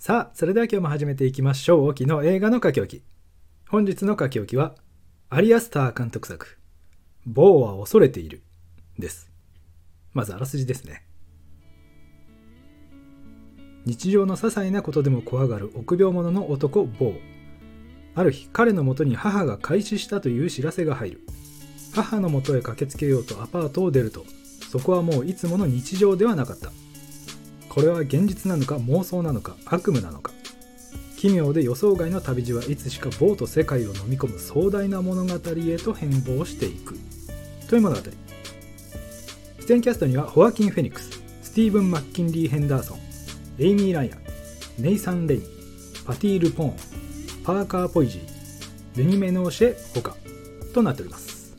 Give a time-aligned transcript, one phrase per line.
[0.00, 1.88] さあ、それでは今日も始めていきましょう。
[1.88, 3.02] 沖の映画の書き置き。
[3.68, 4.74] 本日の書き置きは、
[5.28, 6.58] アリアスター監督作、
[7.26, 8.42] ボーは恐れている、
[8.98, 9.30] です。
[10.14, 11.04] まずあらすじですね。
[13.84, 17.20] 日常の些細なことでも怖がる臆病者の男、ボー。
[18.14, 21.20] ある日、彼のもとに母が開始したという知らせが入る。
[21.94, 24.24] 母のもとへ駆けつけようとアパートを出ると、
[24.72, 26.72] そこはもういつもの日常ではなかった。
[27.70, 30.32] これは現実なのか妄想なのか悪夢なのか。
[31.16, 35.38] 奇妙で予想外の旅路はいつしかボーと世界を飲み込む壮大な物語へ
[35.78, 36.98] と変貌していく。
[37.68, 38.02] という物語。
[39.60, 42.98] 出演キャストにはホアキン・フェニックススティーブン・マッキンリー・ヘンダーソン
[43.58, 44.18] エイミー・ライアン
[44.82, 45.42] ネイサン・レイン
[46.04, 46.74] パティ・ルポーン
[47.44, 50.16] パーカー・ポイジードゥニ・メノーシェ他
[50.74, 51.56] となっております。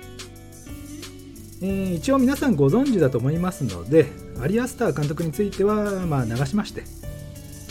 [1.61, 4.07] えー一応皆さんご存知だと思いますので
[4.39, 6.83] アリアスター監督についてはまあ流しまして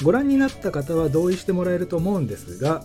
[0.02, 2.84] ご覧になった方は同意してもらえると思うんですが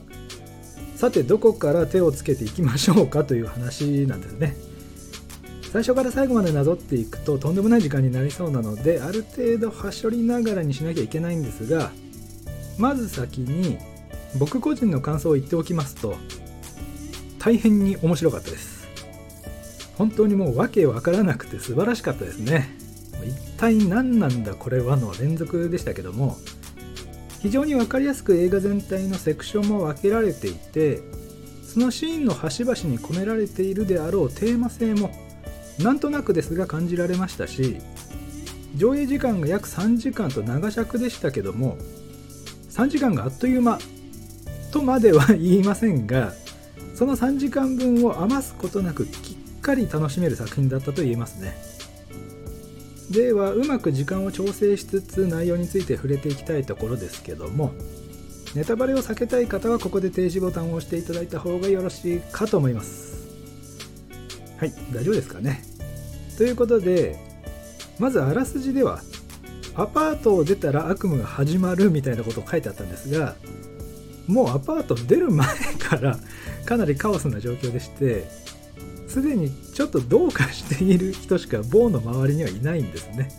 [0.96, 4.56] さてどこから手をつけていきましょうかという話なんですね。
[5.72, 11.92] 最初から最後までなぞっていくととんでもない時間になりそうなのである程度はしょりながらにしなきゃいけないんですが
[12.78, 13.78] まず先に
[14.40, 16.16] 僕個人の感想を言っておきますと
[17.40, 18.88] 大変に面白かったです。
[19.98, 22.85] 本当にもう訳わからなくて素晴らしかったですね。
[23.28, 26.38] 一体何なんだこれはの連続でしたけども
[27.42, 31.02] 非常に分かりやすく映画全体のセクションも分けられていて
[31.64, 35.12] そのシーンの端々に込められているであろうテーマ性も
[35.80, 37.78] なんとなくですが感じられましたし
[38.76, 41.78] 上映時間が約3時間と長尺でしたけども
[42.70, 43.80] 3時間があっという間
[44.72, 46.34] とまでは言いませんが
[46.96, 51.56] その3時間分を余すことなくきっかり楽しめる作品だったと言えますね。
[53.12, 57.72] ではうまく時間を調整しつつ内容について触れていきたいところですけども
[58.56, 63.28] ネタバレを避けたい方はここで停止ボタンを押していただいた方がよろしいかと思います。
[64.58, 64.74] はい。
[64.94, 65.62] 大丈夫ですかね？
[66.38, 67.18] ということで
[68.00, 69.02] まずあらすじでは
[69.76, 73.36] アパートを出たら悪夢が始まるみたいなことを書いてあったんですが
[74.28, 76.18] もうアパート出る前から
[76.66, 78.26] かなりカオスな状況でして
[79.16, 83.30] すでにちょっとどうかしている人しかボーの周りにはいないんですね。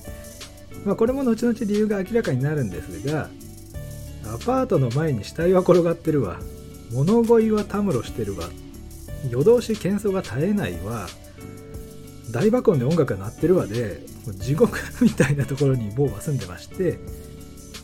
[0.87, 3.28] まあ、これも後々理由が明らかになるんですが、
[4.25, 6.41] アパートの前に死体は転がってるわ、
[6.92, 8.48] 物乞いはたむろしてるわ、
[9.28, 11.09] 夜通し喧騒が絶えないわ、
[12.31, 14.00] 大爆音で音楽が鳴ってるわで、
[14.38, 16.98] 地獄みたいなところにボーは住んでまして、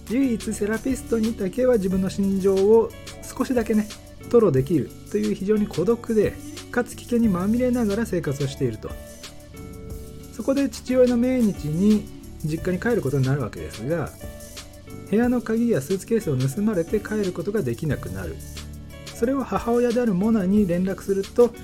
[0.08, 2.88] 唯一セラピストにだけは自分の心情を
[3.22, 3.86] 少しだけね、
[4.30, 6.32] 吐露できるという非常に孤独で、
[6.72, 8.90] かつ危険にまみれながら生活をしていると。
[10.32, 12.08] そこで父親の命日に
[12.44, 14.10] 実家に帰ることになるわけですが
[15.10, 18.34] 部屋の鍵やスーツケースを盗まれて帰ることができなくなる。
[19.14, 21.54] それを母親であるモナに連絡すると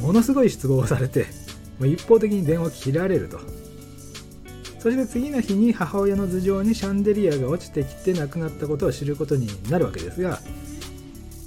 [0.00, 1.26] ものすごい失望をされて
[1.82, 3.38] 一方的に電話を切られると。
[4.78, 10.40] そして次の日に母親の頭上にシャンデリアが落ちてきて亡くなったことを知ることになるわけですが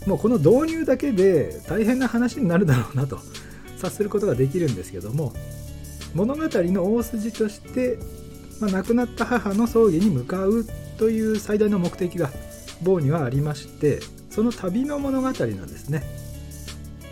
[0.06, 3.20] もうこの導入だけで大変な話になるだろうなと
[3.76, 5.34] 察することができるんですけども
[6.14, 7.98] 物語の大筋として、
[8.60, 10.66] まあ、亡くなった母の葬儀に向かう
[10.98, 12.30] という最大の目的が
[12.82, 14.00] ボーにはありまして
[14.30, 15.48] その旅の物語なんで
[15.78, 16.04] すね。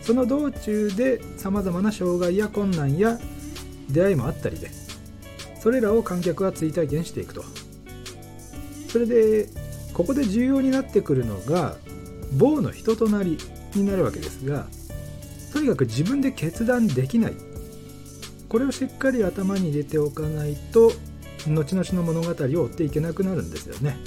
[0.01, 3.19] その道中でさまざまな障害や困難や
[3.89, 4.71] 出会いもあったりで
[5.59, 7.43] それらを観客は追体験していくと。
[8.87, 9.47] それで
[9.93, 11.77] ここで重要になってくるのが
[12.33, 13.37] ボーの人となり
[13.75, 14.67] になるわけですが
[15.53, 17.33] とにかく自分で決断できない
[18.47, 20.91] これをしっかり頭に入れておかないと
[21.47, 22.29] 後々の物語
[22.61, 23.97] を追っていけなくなるんですよね。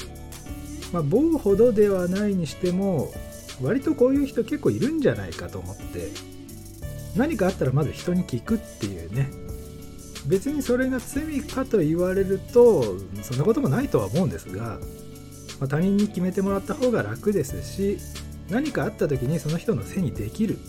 [0.93, 3.13] まあ、ボーほどではないにしても
[3.61, 6.11] 割とこういう人結構いるんじゃないかと思って
[7.17, 9.29] 何かあったらまず人に聞くっていうね
[10.27, 12.85] 別にそれが罪かと言われると
[13.23, 14.79] そんなこともないとは思うんですが
[15.61, 17.99] まあ、他人に決めてもらった方が楽ですし
[18.51, 20.61] 何かあった時にその人のせいにできるっ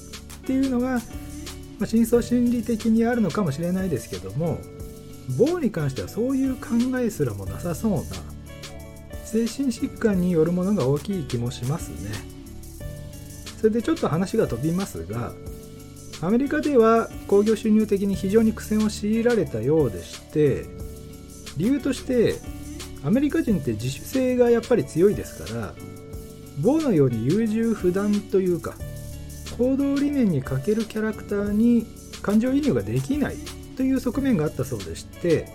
[0.46, 1.00] ていうのが、ま
[1.84, 4.60] あ、深層心理的にあるのかもしれないですけども
[5.38, 6.68] 棒に関してはそういう考
[7.00, 8.04] えすらもなさそうな
[9.24, 12.36] 精神疾患によるものが大きい気もしますね。
[13.58, 15.34] それでちょっと話が飛びますが
[16.22, 20.66] アメリカでは興行収入的に非常に苦戦を強いられたようでして
[21.58, 22.36] 理由として
[23.06, 25.74] アメリカ人って自主性がやっぱり強いですから
[26.60, 28.74] ボーのように優柔不断というか
[29.58, 31.86] 行動理念に欠けるキャラクターに
[32.24, 33.36] 感情移入ができない
[33.78, 35.48] という側面があったそうでして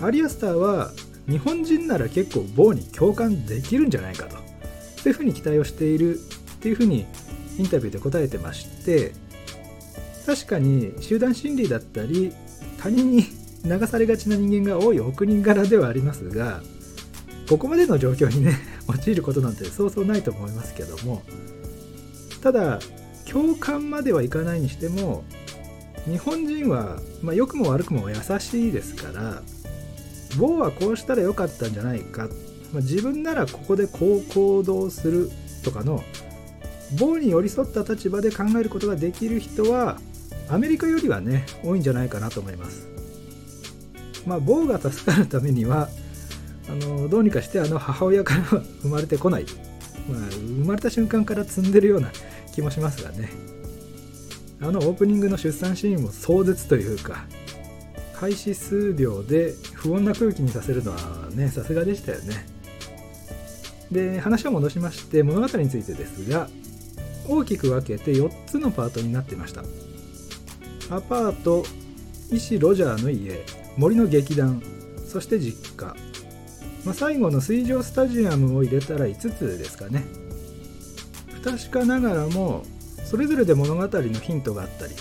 [0.00, 0.92] アリアスターは
[1.28, 4.42] 日本人なら結構棒に共感できるんじゃないかとそ
[5.06, 6.18] ういうふうに期待をしているっ
[6.60, 7.04] ていうふうに
[7.58, 9.12] インタビューで答えてまして
[10.24, 12.32] 確かに集団心理だったり
[12.78, 13.24] 他人に
[13.66, 16.62] 流されがちな人間が多いお国柄ではありますが
[17.48, 18.58] ここまでの状況にね
[18.88, 21.22] 陥ることなんてそうそうないと思いますけども
[22.40, 22.80] ただ
[23.30, 25.24] 共感まではいかないにしても
[26.04, 29.42] 日本人は、まあ、良くも悪くも優しいですから
[30.38, 32.28] 某はこうしたらよかったんじゃないか、
[32.72, 35.30] まあ、自分ならここでこう行動する
[35.64, 36.04] とかの
[36.98, 39.98] 某に寄り添った立場で考えることができる人は
[40.48, 42.88] アメリカよりはね多いんじゃないかなと思います。
[44.26, 45.88] まあ某が助かるためには
[46.68, 49.46] あのどうにかしてあの母親からは生まれてこない、
[50.08, 52.10] まあ、生まれた瞬間から積んでるような
[52.54, 53.30] 気もしますがね。
[54.60, 57.26] あのオープニングの出産シーンも壮絶というか
[58.14, 62.46] 開始数秒で不穏な空気にさせるのはねさすがでしたよね。
[63.92, 66.48] で話を戻しまして物語についてですが
[67.28, 69.62] 大きく分けて4つのパートになっていました。
[70.90, 71.64] アパート
[72.30, 73.44] 医師ロジャーの家。
[73.76, 74.62] 森の劇団
[75.06, 75.94] そして実家、
[76.84, 80.04] まあ、最後の水上スタジアムを入れたら5つですかね。
[81.28, 82.64] 不確かながらも
[83.04, 84.94] それぞれで物語のヒントがあったり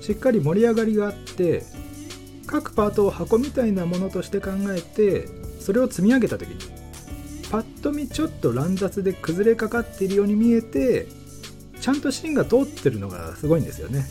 [0.00, 1.64] しっかり盛り上がりがあって
[2.46, 5.28] 各パートを箱みたいなものとして考えて
[5.60, 6.58] それを積み上げた時に
[7.50, 11.06] パッと見ちょっと乱雑で崩れかかっているように見えて
[11.80, 14.06] ちゃんと芯が通ってるのがすごいんですよね。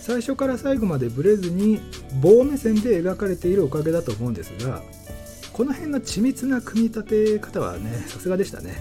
[0.00, 1.80] 最初から最後までブレずに
[2.20, 4.82] 棒目線で描かれているおかげだと思うんですが
[5.52, 8.76] この辺の緻密な組み立て方はねさすがでしたね。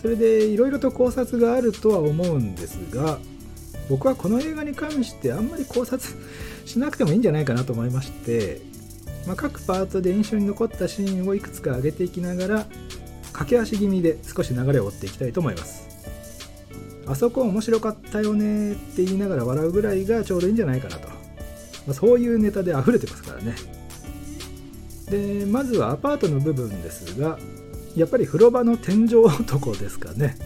[0.00, 3.20] それでいろいろと考察があるとは思うんですが
[3.88, 6.12] 僕はこの映画に関してあんまり考察
[6.64, 8.60] しなくてもいいんじゃないかなと思いまして、
[9.28, 12.66] まあ、各パートで印象に残ったシーンをいくつか上げていきながら
[13.32, 15.88] 駆け足気味で少し流れを追っていきたいと思います。
[17.06, 21.08] あそこ面白かったよねって言いながら笑うぐらいがちょうどいいんじゃないかなと、
[21.86, 23.54] まあ、そういうネタで溢れてますからね。
[25.10, 27.38] でまずはアパートの部分ですが
[27.94, 30.36] やっぱり風呂場の天井男ですかね。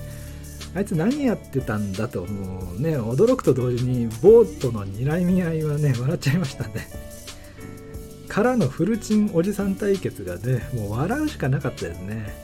[0.74, 6.88] あいつ何やってたんだともうね驚くと同時にボートの睨み合いはね笑っちゃいましたね。
[8.28, 12.34] からのフルチンおじさん対決がねもう笑うしかなかったですね。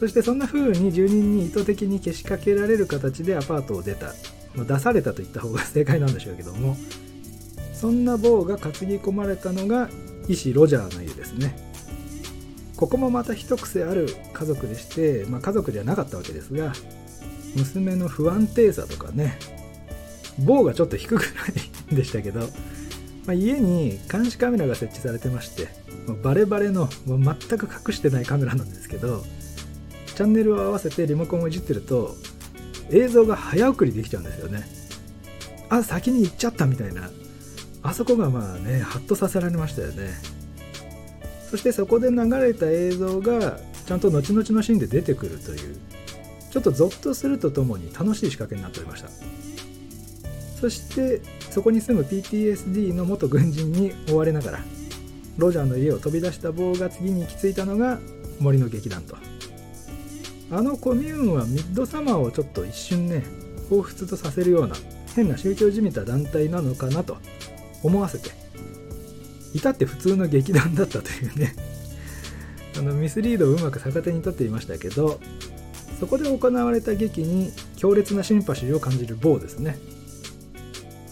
[0.00, 4.12] そしてそんな風に住人に意図的にけしかけられる形でアパートを出た、
[4.54, 6.76] まあ、出されたと言った方が正解なんでしょうけども。
[7.78, 9.90] そんな棒が担ぎ込まれたのが
[10.28, 11.56] 医師ロジャーの家ですね。
[12.76, 16.74] ここもまた一癖ある家族でして、まあ、家族ではなかったわけですが
[17.56, 19.38] 娘の不安定さとかね
[20.38, 22.48] 棒がちょっと低くないでしたけど、ま
[23.28, 25.68] あ、家に監視カメラが設置されてまして
[26.22, 29.24] バレバレの全く隠してないカメラなんですけど
[30.14, 32.14] チャンネルを合わせてリモコンをいじってると
[32.90, 34.64] 映像が早送りできちゃうんですよね。
[35.68, 37.10] あ先に行っちゃったみたいな。
[37.86, 40.10] あそこがまあねハッとさせられましたよね。
[41.48, 45.76] そしてそこで流れた映像がちゃんと後々のシーンで出てくるという
[46.50, 49.08] ちょっとゾッとするとともに楽しい仕掛けになっておりました。
[50.60, 54.58] そしてそこに住む PTSD の元軍人に追われながら
[55.36, 58.00] ロジャーの家を飛び出した棒が次に行き着いたのが
[58.40, 59.16] 森の劇団と。
[60.50, 63.24] あのコミューンはミッドサマーをちょっと一瞬ね
[63.70, 64.74] 彷彿とさせるような
[65.14, 67.16] 変な宗教じみた団体なのかなと
[67.86, 68.30] 思わせて。
[69.54, 71.54] 至って普通の劇団だったというね。
[72.78, 75.18] あのミスリードをうまく逆手に取っていましたけど
[75.98, 79.78] そこで行われた劇に強烈なシンパシーを感じる某ですね。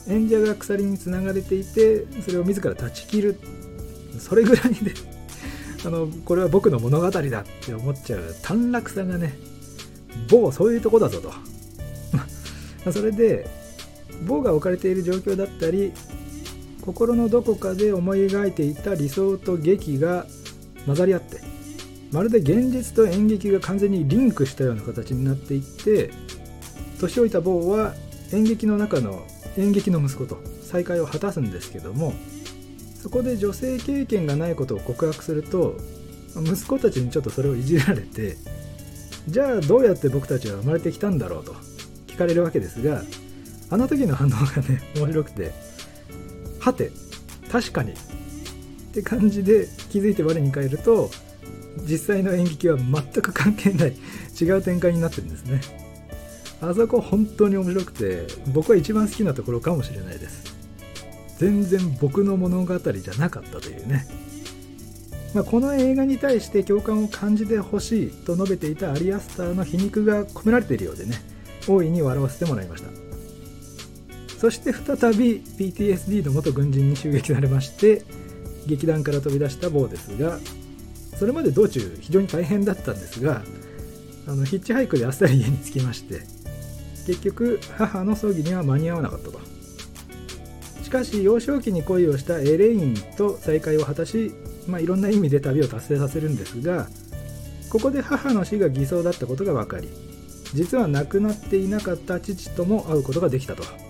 [0.07, 3.41] 演者が鎖につながれていてそれを自ら断ち切る。
[4.19, 4.93] それぐらいで
[5.87, 9.37] あのこれは僕の物語だって思っちゃう短絡さがね
[10.29, 11.33] 某そういうとこだぞと。
[12.93, 13.49] それで
[14.27, 15.93] 某が置かれている状況だったり
[16.85, 20.27] 心のどこかで思い描いていた理想と劇が
[20.85, 21.41] 混ざり合って
[22.13, 26.11] まるで現実と演劇が完全にリンクしたような形になっていって
[27.01, 27.95] 年老いた坊は
[28.33, 29.25] 演劇の中の
[29.57, 32.13] 演劇の息子と再会を果たすんですけども
[33.01, 35.77] そこで女性経験がないことを告白すると
[36.37, 38.37] 息子たちにちょっとそれをいじられて
[39.29, 41.55] じゃあどうやって僕たちは生まれてきたんだろうと
[42.07, 43.03] 聞かれるわけですが
[43.71, 45.74] あの時の反応がね面白くて
[46.65, 46.91] はて
[47.53, 47.93] 確かに。
[47.93, 47.95] っ
[48.95, 51.11] て感じで気づいて我に返ると
[51.83, 53.97] 実際の演劇は全く関係ない
[54.41, 55.61] 違う展開になってるんですね。
[56.63, 60.55] あそこ本当に面白くて僕は一番好きなところかもしれないです。
[61.39, 64.07] 全然僕の物語じゃなかったというね。
[65.35, 71.21] まあ、この映画に対して共感を感じてほしいと述べていたアリアスターの皮肉が込められているようでね
[71.69, 73.04] 大いに笑わせてもらいました。
[74.45, 74.85] そして再
[75.15, 78.03] び PTSD の元軍人に襲撃されまして
[78.67, 80.39] 劇団から飛び出したボーですが
[81.19, 83.41] それまで道中非常に大変だったんですが
[84.27, 86.27] あのヒッチハイクであっさり家に着きまして
[87.07, 89.41] 結局母の葬儀には間に合わなかったと。
[90.83, 94.35] しかし幼少期に恋をしたエレインと再会を果たし
[94.69, 96.87] まあ、いろんな意味で旅を達成させるんですが
[97.71, 99.89] ここで母の死が偽装だったことが分かり
[100.53, 103.84] 実は亡くなっていなかった父とも会うことができたと。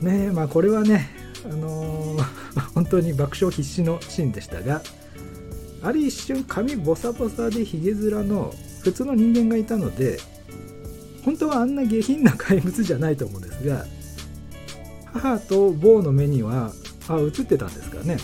[0.00, 1.10] ねまあこれはね
[1.44, 2.24] あのー、
[2.74, 4.82] 本当に爆笑必至のシーンでしたが
[5.82, 10.18] ある一瞬髪ボサボサでヒゲ面の普通の人間がいたので
[11.24, 13.86] 本当はあんな下品な怪物じゃないと思うんですが
[15.12, 16.72] 母と坊の目には
[17.08, 18.18] あ映ってたんですかね。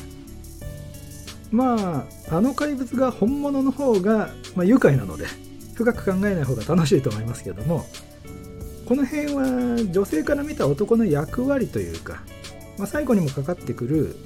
[1.51, 5.27] まああの怪物が本物の方が、まあ、愉快なので
[5.75, 7.87] 深く考えない方が楽しいと思いますけども
[8.87, 12.23] この辺は女性から見た男の役割というか、
[12.79, 14.17] まあ、最後にもかかってくる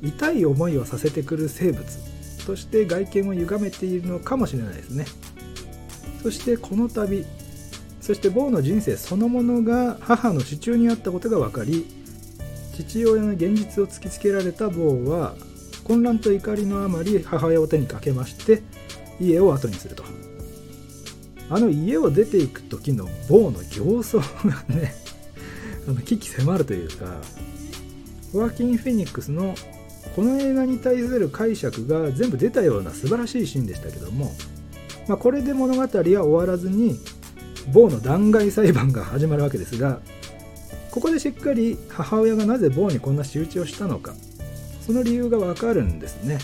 [0.00, 1.84] 痛い思いをさせてくる生物
[2.46, 5.04] として外見を歪めているのかもしれないですね。
[6.22, 7.24] そしてこの度
[8.00, 11.86] そして坊の人生そのものが母の手中にあったことが分かり
[12.74, 15.34] 父親の現実を突きつけられた坊は
[15.84, 18.62] 混乱と怒りのあまり母親を手にかけまして
[19.20, 20.27] 家を後にすると。
[21.50, 24.94] あの家を出ていく時の某の形相がね
[25.88, 27.20] あの危機迫るというか
[28.32, 29.54] ホアキン・フェニックスの
[30.14, 34.34] この映画に対する解釈が全部出たような素晴らしいシーンでしたけども、
[35.06, 36.98] まあ、これで物語は終わらずに
[37.72, 40.00] 某の弾劾裁判が始まるわけですが
[40.90, 44.14] ここでしっかり母親がなぜ某にこんな仕打ちをしたのか
[44.88, 46.38] その理由がわかるんですね。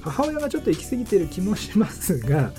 [0.00, 2.50] 母親がちょっと行き過ぎてる気もしますが、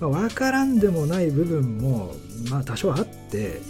[0.00, 2.14] まあ、分からんでもない部分も
[2.50, 3.60] まあ多少あって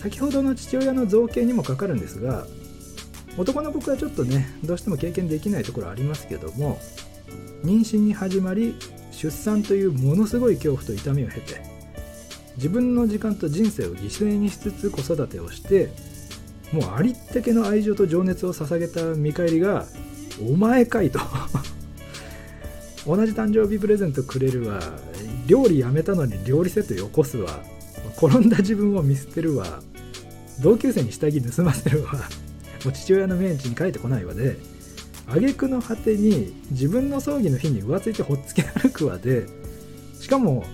[0.00, 2.46] 先ほどの父親の造形にもかかるんですが
[3.38, 6.78] 男の僕はちょっとねどうしても経験できないところありますけども
[7.64, 8.76] 妊娠に始まり
[9.10, 11.62] 出産というものすごい恐怖と痛みを経て
[12.56, 15.90] 自分の時間と人生を犠牲にしつつ子育てをして
[16.72, 19.86] もうありったけの愛情と情熱を捧げた見返りが
[20.40, 21.20] 「お前かい」と。
[23.06, 24.80] 同じ誕生日プレゼントくれるわ。
[25.46, 27.60] 料理やめたのに料理セットよこすわ。
[28.16, 29.80] 転んだ自分を見捨てるわ。
[30.60, 32.14] 同級生に下着盗ませるわ。
[32.84, 34.56] もう父親の命日に帰ってこないわで
[35.28, 39.46] 挙句の果てに自分の葬儀の日に浮ついてほっつき歩くわで。
[40.20, 40.64] しかも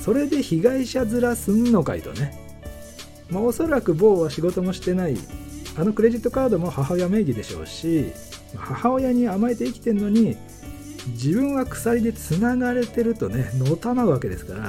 [0.00, 2.38] それで被害者面すんのかいとね。
[3.30, 5.16] まあ、おそらく某は仕事もしてない。
[5.76, 8.12] あのクレジットカードも母親名義でしょうし
[8.56, 10.36] 母親に甘えて生きてるのに
[11.08, 14.60] 自分は鎖でつながれてるとねのたまうわけですから、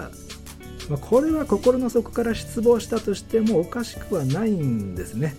[0.90, 5.36] まあ、これは心の底から失望したとしてもおかしくはないんですね。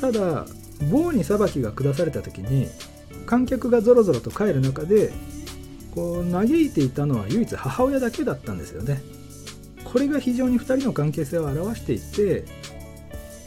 [0.00, 0.46] ただ
[0.90, 2.68] 某に裁きが下された時に
[3.26, 5.12] 観客がぞろぞろと帰る中で
[5.94, 9.02] こう嘆いていたのは唯一母親だけだったんですよね。
[9.84, 12.44] これが非常に2人の関係性を表していて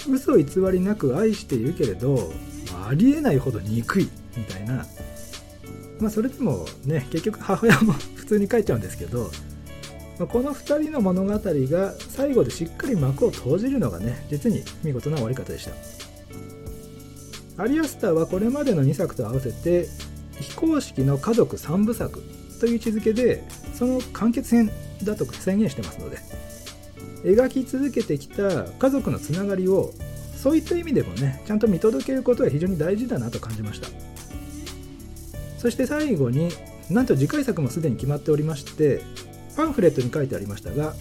[0.08, 2.32] 嘘偽りなく愛しているけれど
[2.88, 4.86] ありえないほど憎いみたいな
[6.00, 9.30] まあそれでもね結局母親も普通に帰っちゃうんですけど、
[10.20, 15.72] まあ、この2人の物語が最後でしっかり幕を閉じるのがね実に見事な終わり方でした。
[17.58, 19.88] アリアスターはこれまでの2作と合わせて
[20.40, 22.22] 非公式の家族3部作
[22.60, 24.70] という位置づけでその完結編
[25.04, 26.18] だと宣言してますので
[27.24, 29.92] 描き続けてきた家族のつながりを
[30.36, 33.88] そういった意味でもねちゃんと見届けることは非常に大事だなと感じました。
[35.58, 36.50] そして最後に
[36.90, 39.02] なんと次回作もすでに決まっておりまして
[39.56, 40.94] パンフレットに書いてありましたが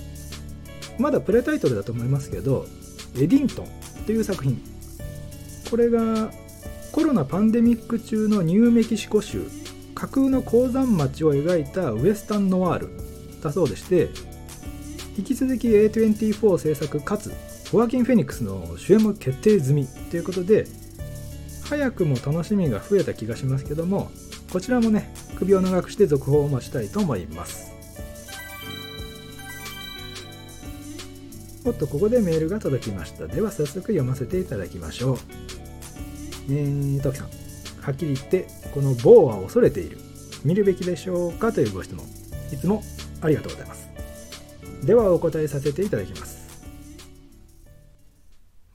[0.99, 2.66] まだプレタイトルだと思いますけど
[3.16, 3.66] エディントン
[4.06, 4.75] という作品。
[5.70, 6.30] これが
[6.92, 9.49] コロナパンデミック中のニューメキシコ州
[9.94, 12.90] 架空の鉱山町を描いたウエスタンノワール
[13.42, 14.11] だそうでして
[15.18, 17.32] 引き続き A24 制作かつ
[17.73, 20.66] ホアキン・フェニックスの主演も決定済みということで
[21.64, 24.12] 早くも楽しみが増えた気がしますけども
[24.54, 27.73] こちらもね首を長くして続報を待ちたいと思います。
[31.64, 33.26] おっとここでメールが届きました。
[33.26, 35.18] では早速読ませていただきましょう。
[36.50, 37.30] えー、トキさん。
[37.80, 39.99] はっきり言ってこの棒は恐れている。
[40.44, 42.06] 見るべきでしょうかというご質問。
[42.52, 42.84] いつも
[43.23, 43.88] ありがとうございます。
[44.84, 46.64] ではお答えさせていただきます。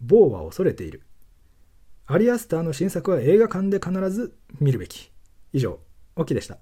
[0.02, 1.04] 某は恐れている。
[2.06, 5.10] アリアスターの新作は映画館で必ず見るべき。
[5.54, 5.80] 以上、
[6.16, 6.58] オキでした。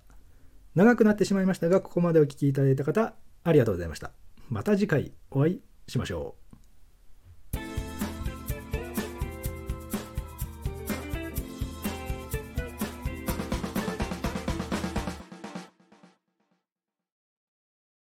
[0.75, 4.11] 長くなってしまいましたが、ここまでお聴きいただいた方、ありがとうございました。
[4.49, 6.46] また次回お会いしましょう。